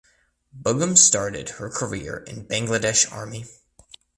Begum 0.51 0.95
started 0.95 1.49
her 1.49 1.69
career 1.69 2.23
in 2.25 2.47
Bangladesh 2.47 3.05
Army. 3.11 3.45